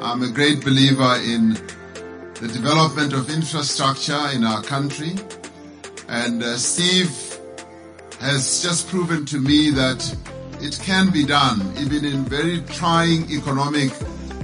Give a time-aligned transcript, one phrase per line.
[0.00, 1.54] I'm a great believer in
[2.34, 5.16] the development of infrastructure in our country.
[6.08, 7.10] And uh, Steve
[8.20, 10.16] has just proven to me that
[10.60, 13.90] it can be done even in very trying economic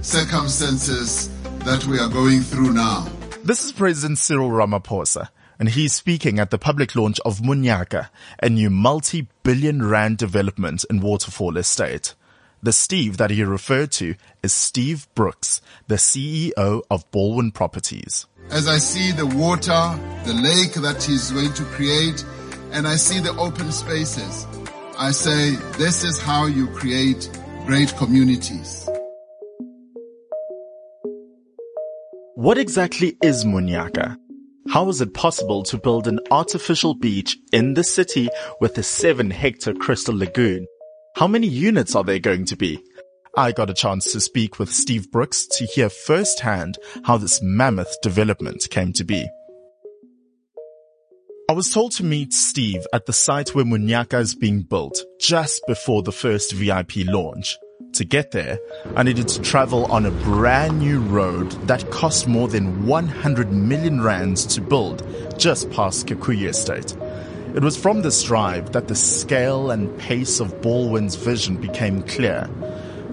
[0.03, 1.30] circumstances
[1.61, 3.07] that we are going through now.
[3.45, 5.29] This is President Cyril Ramaphosa,
[5.61, 8.09] and he's speaking at the public launch of Munyaka,
[8.43, 12.14] a new multi-billion rand development in Waterfall Estate.
[12.64, 18.24] The Steve that he referred to is Steve Brookes, the CEO of Balwin Properties.
[18.48, 22.24] As I see the water, the lake that he's going to create,
[22.72, 24.46] and I see the open spaces,
[24.98, 27.28] I say this is how you create
[27.66, 28.88] great communities.
[32.34, 34.16] What exactly is Munyaka?
[34.70, 39.30] How is it possible to build an artificial beach in the city with a seven
[39.30, 40.66] hectare crystal lagoon
[41.16, 42.82] how many units are there going to be?
[43.36, 47.95] I got a chance to speak with Steve Brookes to hear firsthand how this mammoth
[48.02, 49.24] development came to be.
[51.48, 55.62] I was told to meet Steve at the site where Munyaka is being built just
[55.69, 57.58] before the first VIP launch.
[57.92, 58.58] To get there,
[58.96, 64.00] I needed to travel on a brand new road that cost more than 100 million
[64.00, 65.06] rands to build
[65.39, 66.96] just past Kikuyu Estate.
[67.55, 72.50] It was from this drive that the scale and pace of Balwin's vision became clear.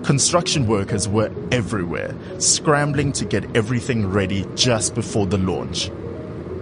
[0.04, 5.92] Construction workers were everywhere, scrambling to get everything ready just before the launch.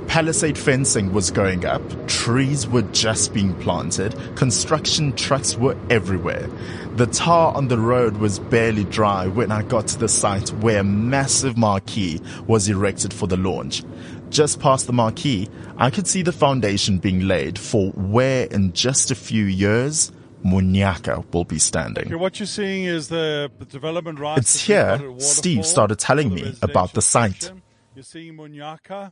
[0.08, 6.50] Palisade fencing was going up, trees were just being planted, construction trucks were everywhere.
[6.96, 10.80] The tar on the road was barely dry when I got to the site where
[10.80, 13.84] a massive marquee was erected for the launch
[14.30, 19.12] just past the marquee, I could see the foundation being laid for where in just
[19.12, 20.12] a few years,
[20.44, 22.08] Munyaka will be standing.
[22.08, 24.40] Okay, what you're seeing is the, development rights.
[24.40, 27.52] It's here Steve started telling me about the site.
[27.96, 29.12] You're seeing Munyaka.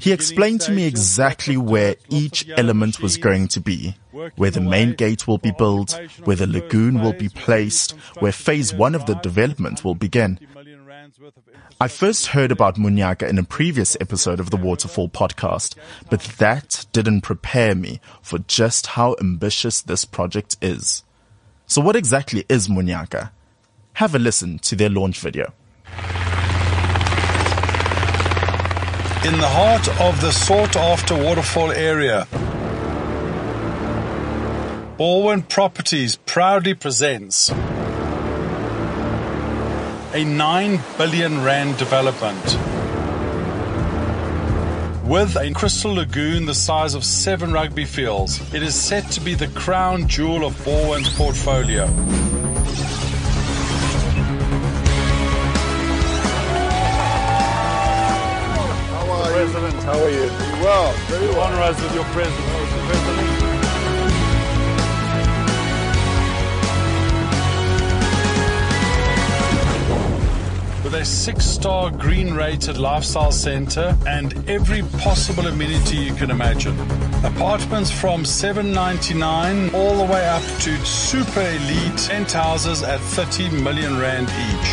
[0.00, 3.96] He explained to me exactly where each element was going to be,
[4.36, 8.72] where the main gate will be built, where the lagoon will be placed, where phase
[8.72, 10.38] one of the development will begin.
[11.80, 15.74] I first heard about Munyaka in a previous episode of the Waterfall podcast,
[16.08, 21.04] but that didn't prepare me for just how ambitious this project is.
[21.66, 23.32] So what exactly is Munyaka?
[23.94, 25.52] Have a listen to their launch video.
[29.24, 32.26] In the heart of the sought after waterfall area,
[34.98, 37.50] Balwin Properties proudly presents
[40.14, 42.44] a 9 billion rand development
[45.04, 48.40] with a crystal lagoon the size of seven rugby fields.
[48.54, 51.86] It is set to be the crown jewel of Balwin's portfolio.
[58.94, 59.32] How are you?
[59.32, 60.28] President, how are you?
[60.62, 61.40] Well, very well.
[61.40, 63.23] Honor us with your presence,
[70.94, 76.78] with a six star green rated lifestyle center and every possible amenity you can imagine.
[77.24, 84.28] Apartments from 799 all the way up to super elite penthouses at 30 million rand
[84.28, 84.70] each.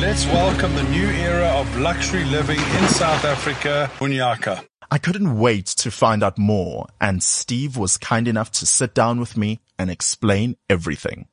[0.00, 4.71] Let's welcome the new era of luxury living in South Africa, Munyaka.
[4.90, 9.20] I couldn't wait to find out more, and Steve was kind enough to sit down
[9.20, 11.28] with me and explain everything.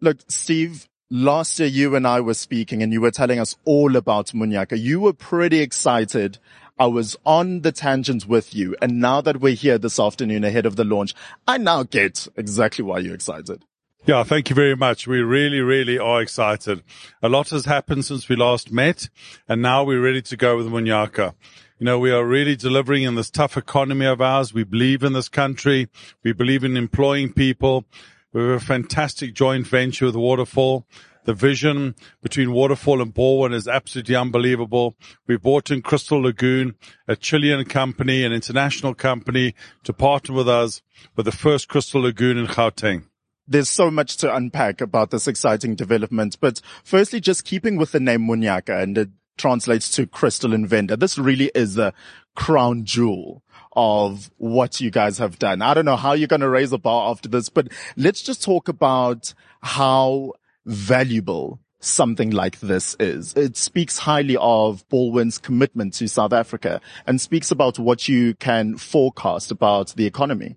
[0.00, 3.96] Look, Steve, last year you and I were speaking and you were telling us all
[3.96, 4.78] about Munyaka.
[4.78, 6.38] You were pretty excited.
[6.78, 8.74] I was on the tangent with you.
[8.82, 11.14] And now that we're here this afternoon ahead of the launch,
[11.46, 13.64] I now get exactly why you're excited.
[14.06, 15.06] Yeah, thank you very much.
[15.06, 16.82] We really, really are excited.
[17.22, 19.08] A lot has happened since we last met,
[19.48, 21.34] and now we're ready to go with Munyaka.
[21.80, 24.54] You know, we are really delivering in this tough economy of ours.
[24.54, 25.88] We believe in this country.
[26.22, 27.84] We believe in employing people.
[28.32, 30.86] We have a fantastic joint venture with Waterfall.
[31.24, 34.94] The vision between Waterfall and Balwin is absolutely unbelievable.
[35.26, 36.76] We brought in Crystal Lagoon,
[37.08, 40.80] a Chilean company, an international company to partner with us
[41.16, 43.06] with the first Crystal Lagoon in Gauteng.
[43.48, 48.00] There's so much to unpack about this exciting development, but firstly, just keeping with the
[48.00, 50.96] name Munyaka and translates to crystalline vendor.
[50.96, 51.92] This really is the
[52.34, 53.42] crown jewel
[53.76, 55.62] of what you guys have done.
[55.62, 58.42] I don't know how you're going to raise a bar after this, but let's just
[58.42, 60.32] talk about how
[60.64, 63.34] valuable something like this is.
[63.34, 68.76] It speaks highly of Balwin's commitment to South Africa and speaks about what you can
[68.76, 70.56] forecast about the economy.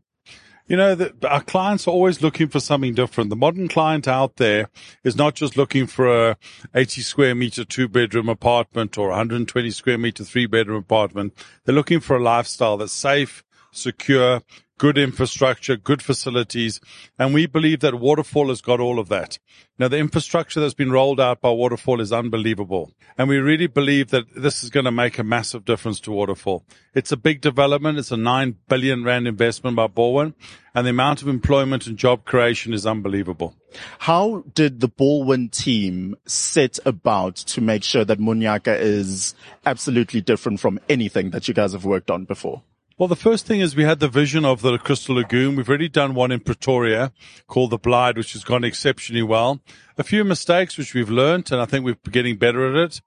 [0.68, 3.30] You know, our clients are always looking for something different.
[3.30, 4.70] The modern client out there
[5.02, 6.38] is not just looking for a
[6.76, 11.34] 80 square meter two bedroom apartment or 120 square meter three bedroom apartment.
[11.64, 13.46] They're looking for a lifestyle that's safe,
[13.78, 14.42] secure,
[14.78, 16.80] good infrastructure, good facilities.
[17.18, 19.40] And we believe that Waterfall has got all of that.
[19.80, 22.92] Now, the infrastructure that's been rolled out by Waterfall is unbelievable.
[23.18, 26.64] And we really believe that this is going to make a massive difference to Waterfall.
[26.94, 27.98] It's a big development.
[27.98, 30.34] It's a nine billion rand investment by Balwin
[30.78, 33.56] and the amount of employment and job creation is unbelievable.
[33.98, 39.34] How did the Balwin team set about to make sure that Munyaka is
[39.66, 42.62] absolutely different from anything that you guys have worked on before?
[43.00, 45.56] Well, the first thing is we had the vision of the Crystal Lagoon.
[45.56, 47.12] We've already done one in Pretoria
[47.46, 49.62] called the Blyde, which has gone exceptionally well.
[50.00, 53.02] A few mistakes which we've learned, and I think we're getting better at it.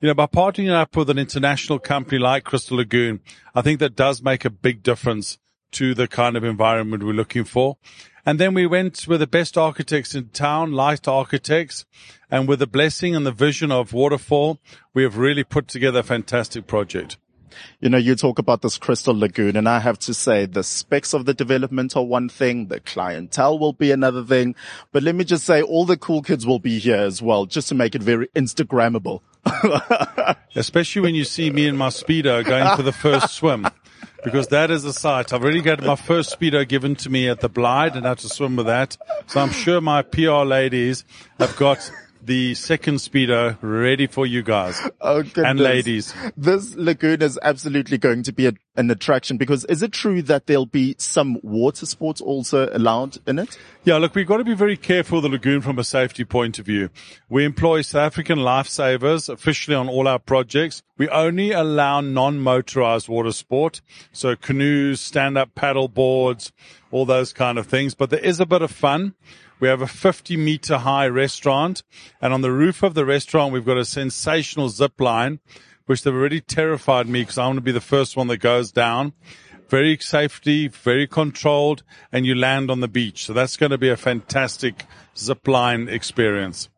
[0.00, 3.20] You know, by partnering up with an international company like Crystal Lagoon,
[3.54, 5.38] I think that does make a big difference
[5.72, 7.76] to the kind of environment we're looking for.
[8.24, 11.86] And then we went with the best architects in town, Light Architects,
[12.28, 14.58] and with the blessing and the vision of Waterfall,
[14.92, 17.16] we have really put together a fantastic project.
[17.80, 21.12] You know, you talk about this crystal lagoon and I have to say the specs
[21.14, 24.54] of the development are one thing, the clientele will be another thing,
[24.92, 27.68] but let me just say all the cool kids will be here as well, just
[27.68, 29.20] to make it very Instagrammable.
[30.54, 33.66] Especially when you see me in my speedo going for the first swim.
[34.24, 35.32] Because that is a sight.
[35.32, 38.28] I've already got my first speedo given to me at the Blyde and had to
[38.28, 38.96] swim with that.
[39.28, 41.04] So I'm sure my PR ladies
[41.38, 41.90] have got
[42.26, 46.12] the second speedo ready for you guys oh, and ladies.
[46.36, 50.46] This lagoon is absolutely going to be a, an attraction because is it true that
[50.46, 53.56] there'll be some water sports also allowed in it?
[53.84, 56.58] Yeah, look, we've got to be very careful of the lagoon from a safety point
[56.58, 56.90] of view.
[57.28, 60.82] We employ South African lifesavers officially on all our projects.
[60.98, 63.82] We only allow non-motorized water sport.
[64.10, 66.52] So canoes, stand-up paddle boards,
[66.90, 67.94] all those kind of things.
[67.94, 69.14] But there is a bit of fun.
[69.58, 71.82] We have a 50 meter high restaurant
[72.20, 75.40] and on the roof of the restaurant, we've got a sensational zip line,
[75.86, 78.70] which they've already terrified me because I want to be the first one that goes
[78.70, 79.14] down.
[79.68, 81.82] Very safety, very controlled,
[82.12, 83.24] and you land on the beach.
[83.24, 84.84] So that's going to be a fantastic
[85.16, 86.68] zip line experience.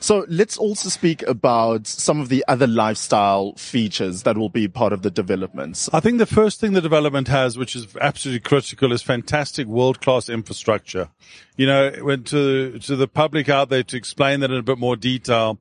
[0.00, 4.92] So let's also speak about some of the other lifestyle features that will be part
[4.92, 5.88] of the developments.
[5.92, 10.28] I think the first thing the development has, which is absolutely critical, is fantastic world-class
[10.28, 11.08] infrastructure.
[11.56, 14.96] You know, to, to the public out there to explain that in a bit more
[14.96, 15.58] detail,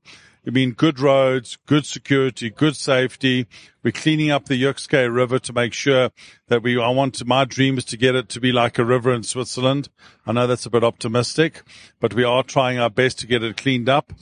[0.48, 3.48] I mean, good roads, good security, good safety.
[3.84, 6.12] We're cleaning up the Jukskei River to make sure
[6.48, 8.86] that we, I want to, my dream is to get it to be like a
[8.86, 9.90] river in Switzerland.
[10.26, 11.64] I know that's a bit optimistic,
[12.00, 14.14] but we are trying our best to get it cleaned up.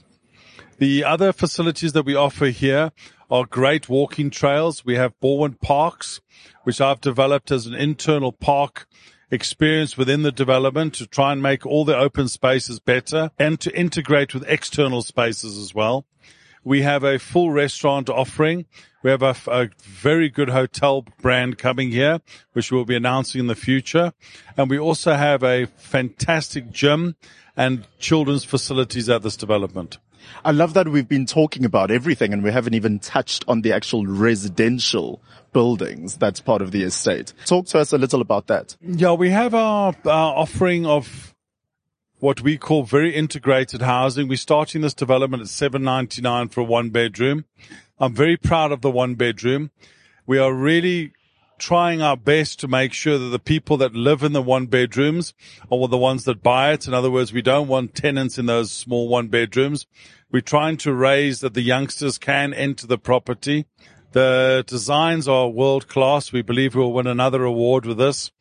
[0.80, 2.92] The other facilities that we offer here
[3.30, 4.84] are great walking trails.
[4.84, 6.22] We have Balwin Parks,
[6.64, 8.88] which I've developed as an internal park
[9.32, 13.78] experience within the development to try and make all the open spaces better and to
[13.78, 16.06] integrate with external spaces as well.
[16.64, 18.66] We have a full restaurant offering.
[19.04, 22.22] We have a, a, very good hotel brand coming here,
[22.54, 24.14] which we'll be announcing in the future.
[24.58, 27.16] And we also have a fantastic gym
[27.56, 30.00] and children's facilities at this development.
[30.44, 33.72] I love that we've been talking about everything and we haven't even touched on the
[33.72, 35.22] actual residential
[35.56, 37.32] buildings that's part of the estate.
[37.46, 38.76] Talk to us a little about that.
[38.82, 41.34] Yeah, we have our, our offering of
[42.20, 44.28] what we call very integrated housing.
[44.28, 47.46] We're starting this development at 799 for a one bedroom.
[47.98, 49.72] I'm very proud of the one bedroom.
[50.28, 51.14] We are really
[51.58, 55.34] trying our best to make sure that the people that live in the one bedrooms
[55.72, 56.86] are the ones that buy it.
[56.86, 59.88] In other words, we don't want tenants in those small one bedrooms.
[60.30, 63.68] We're trying to raise that the youngsters can enter the property.
[64.16, 66.32] The designs are world class.
[66.32, 68.32] We believe we'll win another award with this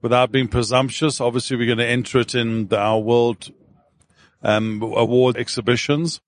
[0.00, 1.20] without being presumptuous.
[1.20, 3.50] Obviously, we're going to enter it in our world
[4.44, 6.20] um, award exhibitions.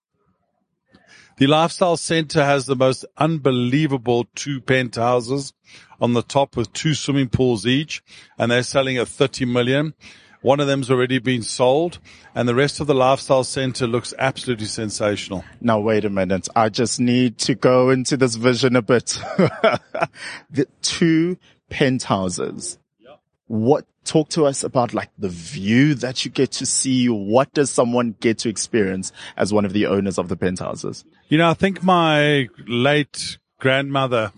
[1.37, 5.53] The Lifestyle Center has the most unbelievable two penthouses
[6.01, 8.03] on the top with two swimming pools each,
[8.37, 9.95] and they're selling at 30 million.
[10.41, 11.99] One of them's already been sold
[12.35, 15.45] and the rest of the lifestyle center looks absolutely sensational.
[15.61, 16.49] Now wait a minute.
[16.55, 19.07] I just need to go into this vision a bit.
[20.51, 21.39] the two
[21.71, 22.79] penthouses.
[23.47, 27.09] What talk to us about like the view that you get to see?
[27.09, 31.05] What does someone get to experience as one of the owners of the penthouses?
[31.29, 34.33] You know, I think my late grandmother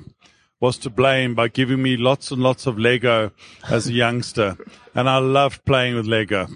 [0.60, 3.32] was to blame by giving me lots and lots of Lego
[3.68, 4.56] as a youngster.
[4.94, 6.48] And I loved playing with Lego.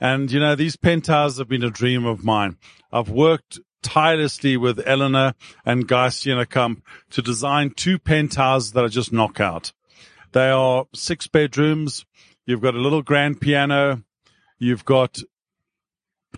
[0.00, 2.56] And you know, these penthouses have been a dream of mine.
[2.92, 5.34] I've worked tirelessly with Eleanor
[5.64, 6.10] and Guy
[6.50, 9.72] Camp to design two penthouses that are just knockout.
[10.32, 12.04] They are six bedrooms.
[12.46, 14.02] You've got a little grand piano.
[14.58, 15.20] You've got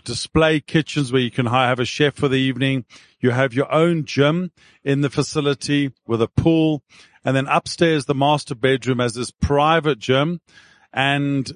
[0.03, 2.85] display kitchens where you can have a chef for the evening.
[3.19, 4.51] You have your own gym
[4.83, 6.83] in the facility with a pool.
[7.23, 10.41] And then upstairs, the master bedroom has this private gym
[10.91, 11.51] and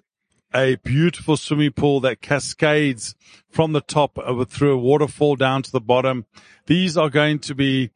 [0.53, 3.15] a beautiful swimming pool that cascades
[3.49, 6.25] from the top over through a waterfall down to the bottom.
[6.67, 7.91] These are going to be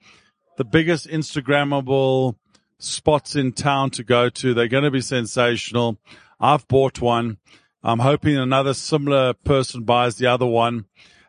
[0.58, 2.36] the biggest Instagrammable
[2.80, 4.54] spots in town to go to.
[4.54, 6.00] They're going to be sensational.
[6.40, 7.38] I've bought one.
[7.82, 10.86] I'm hoping another similar person buys the other one.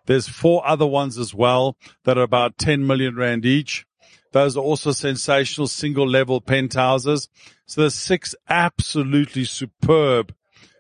[0.07, 3.87] There's four other ones as well that are about 10 million rand each.
[4.33, 7.29] Those are also sensational single level penthouses.
[7.67, 10.35] So there's six absolutely superb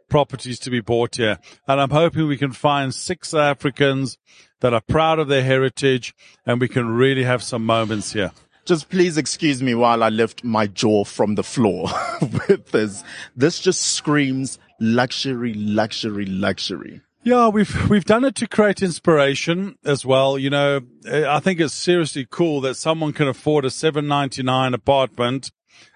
[0.08, 1.38] properties to be bought here.
[1.66, 4.18] And I'm hoping we can find six Africans
[4.60, 6.14] that are proud of their heritage
[6.44, 8.32] and we can really have some moments here.
[8.66, 11.88] Just please excuse me while I lift my jaw from the floor
[12.20, 13.02] with this.
[13.34, 17.00] This just screams luxury, luxury, luxury.
[17.22, 20.38] Yeah, we've we've done it to create inspiration as well.
[20.38, 24.72] You know, I think it's seriously cool that someone can afford a seven ninety nine
[24.72, 25.52] apartment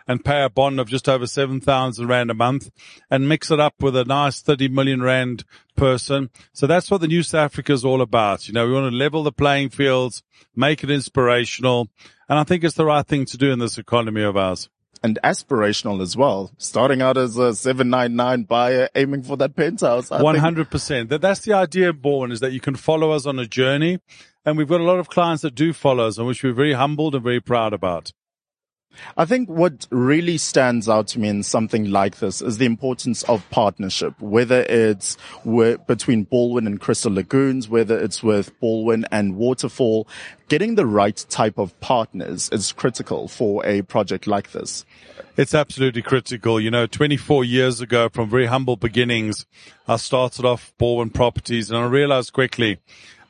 [0.07, 2.71] and pay a bond of just over seven thousand rand a month
[3.11, 5.45] and mix it up with a nice thirty million rand
[5.77, 6.29] person.
[6.53, 8.47] So that's what the New South Africa is all about.
[8.47, 10.23] You know, we want to level the playing fields,
[10.55, 11.89] make it inspirational,
[12.29, 14.69] and I think it's the right thing to do in this economy of ours
[15.03, 16.51] and aspirational as well.
[16.59, 20.11] Starting out as a 799 buyer, aiming for that penthouse.
[20.11, 21.09] I 100%.
[21.09, 24.01] That, that's the idea Born is that you can follow us on a journey.
[24.45, 26.75] And we've got a lot of clients that do follow us and which we're very
[26.75, 28.13] humbled and very proud about.
[29.17, 33.23] I think what really stands out to me in something like this is the importance
[33.25, 40.09] of partnership, whether it's between Balwin and Crystal Lagoons, whether it's with Balwin and Waterfall.
[40.49, 44.85] Getting the right type of partners is critical for a project like this.
[45.37, 46.61] It's absolutely critical.
[46.61, 49.47] You know, 24 years ago from very humble beginnings,
[49.89, 52.79] I started off Balwin Properties and I realized quickly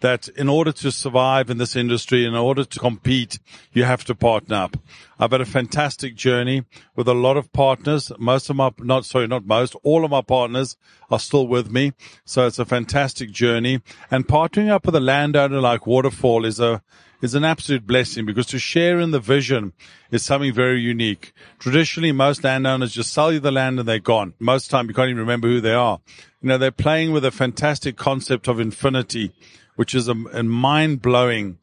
[0.04, 3.38] that in order to survive in this industry, in order to compete,
[3.72, 4.76] you have to partner up.
[5.18, 8.12] I've had a fantastic journey with a lot of partners.
[8.18, 10.76] Most of my, not, sorry, not most, all of my partners
[11.10, 11.94] are still with me.
[12.26, 13.80] So it's a fantastic journey
[14.10, 16.82] and partnering up with a landowner like Waterfall is a,
[17.22, 19.72] is an absolute blessing because to share in the vision
[20.10, 21.32] is something very unique.
[21.58, 24.34] Traditionally, most landowners just sell you the land and they're gone.
[24.38, 26.00] Most time, you can't even remember who they are.
[26.42, 29.32] You know, they're playing with a fantastic concept of infinity
[29.76, 31.58] which is a, a mind blowing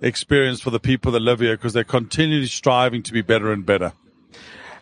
[0.00, 3.64] experience for the people that live here because they're continually striving to be better and
[3.64, 3.92] better.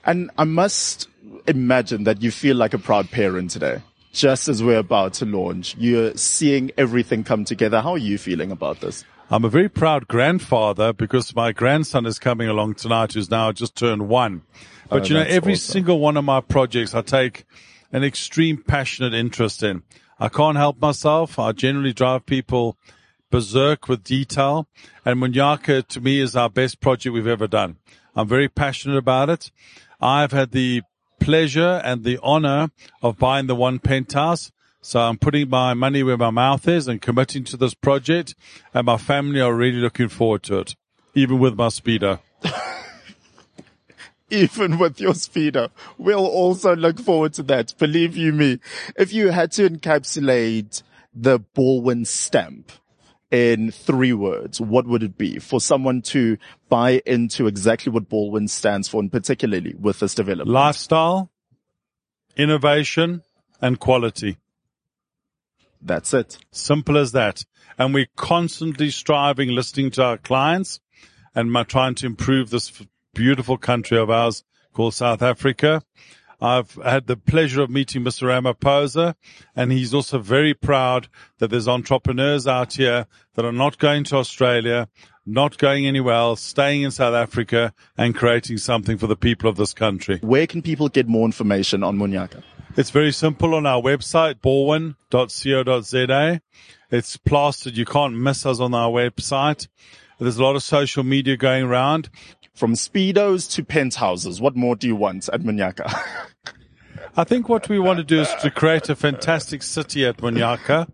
[0.04, 1.08] And I must
[1.46, 3.82] imagine that you feel like a proud parent today.
[4.12, 7.80] Just as we're about to launch, you're seeing everything come together.
[7.80, 9.04] How are you feeling about this?
[9.30, 13.76] I'm a very proud grandfather because my grandson is coming along tonight who's now just
[13.76, 14.42] turned one.
[14.88, 15.72] But oh, you know, every awesome.
[15.72, 17.44] single one of my projects I take
[17.92, 19.84] an extreme passionate interest in.
[20.22, 21.38] I can't help myself.
[21.38, 22.76] I generally drive people
[23.30, 24.68] berserk with detail.
[25.04, 27.76] And Munyaka to me is our best project we've ever done.
[28.14, 29.50] I'm very passionate about it.
[29.98, 30.82] I've had the
[31.20, 32.70] pleasure and the honor
[33.02, 34.52] of buying the one penthouse.
[34.82, 38.34] So I'm putting my money where my mouth is and committing to this project.
[38.74, 40.76] And my family are really looking forward to it,
[41.14, 42.18] even with my speedo.
[44.30, 45.70] Even with your speedo.
[45.98, 47.74] We'll also look forward to that.
[47.78, 48.60] Believe you me.
[48.96, 50.82] If you had to encapsulate
[51.12, 52.72] the Balwin stamp
[53.30, 58.48] in three words, what would it be for someone to buy into exactly what Balwin
[58.48, 60.48] stands for and particularly with this development?
[60.48, 61.30] Lifestyle,
[62.36, 63.22] innovation
[63.60, 64.36] and quality.
[65.82, 66.38] That's it.
[66.50, 67.44] Simple as that.
[67.78, 70.80] And we're constantly striving, listening to our clients
[71.34, 72.82] and trying to improve this
[73.14, 75.82] beautiful country of ours called South Africa.
[76.40, 78.28] I've had the pleasure of meeting Mr.
[78.28, 79.14] Ramaphosa
[79.54, 84.16] and he's also very proud that there's entrepreneurs out here that are not going to
[84.16, 84.88] Australia,
[85.26, 89.56] not going anywhere else, staying in South Africa and creating something for the people of
[89.56, 90.18] this country.
[90.22, 92.42] Where can people get more information on Munyaka?
[92.76, 96.40] It's very simple on our website, balwin.co.za.
[96.90, 97.76] It's plastered.
[97.76, 99.68] You can't miss us on our website.
[100.20, 102.10] There's a lot of social media going around.
[102.52, 105.90] From speedos to penthouses, what more do you want at Munyaka?
[107.16, 110.90] I think what we want to do is to create a fantastic city at Munyaka.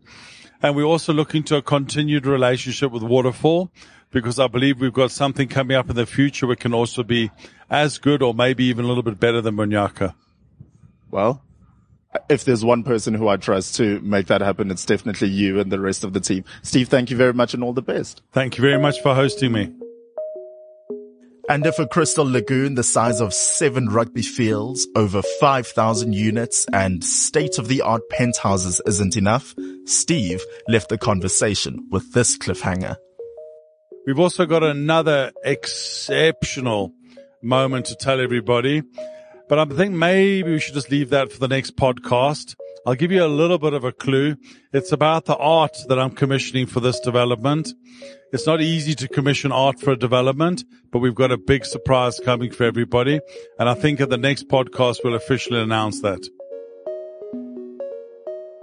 [0.63, 3.73] And we're also looking to a continued relationship with Waterfall
[4.13, 7.33] because I believe we've got something coming up in the future which can also be
[7.69, 10.15] as good or maybe even a little bit better than Munyaka.
[11.11, 11.43] Well,
[12.29, 15.71] if there's one person who I trust to make that happen, it's definitely you and
[15.71, 16.45] the rest of the team.
[16.63, 18.23] Steve, thank you very much and all the best.
[18.33, 19.73] Thank you very much for hosting me.
[21.49, 27.05] And if a crystal lagoon the size of seven rugby fields, over 5,000 units and
[27.05, 32.97] state of the art penthouses isn't enough, Steve left the conversation with this cliffhanger.
[34.07, 36.93] We've also got another exceptional
[37.43, 38.83] moment to tell everybody,
[39.49, 42.55] but I think maybe we should just leave that for the next podcast.
[42.87, 44.37] I'll give you a little bit of a clue.
[44.73, 47.73] It's about the art that I'm commissioning for this development.
[48.33, 52.21] It's not easy to commission art for a development, but we've got a big surprise
[52.25, 53.21] coming for everybody.
[53.59, 56.29] And I think at the next podcast, we'll officially announce that.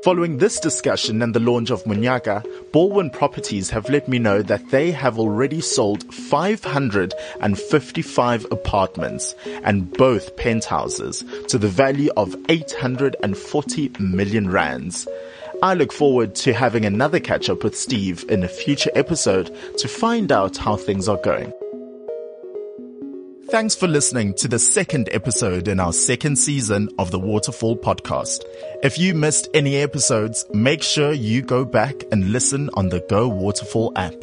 [0.04, 2.44] Following this discussion and the launch of Munyaka,
[2.74, 9.34] Balwin Properties have let me know that they have already sold 555 apartments
[9.64, 15.08] and both penthouses to the value of 840 million rands.
[15.62, 19.88] I look forward to having another catch up with Steve in a future episode to
[19.88, 21.54] find out how things are going.
[23.54, 28.44] Thanks for listening to the second episode in our second season of the Waterfall podcast.
[28.82, 33.28] If you missed any episodes, make sure you go back and listen on the Go
[33.28, 34.16] Waterfall app.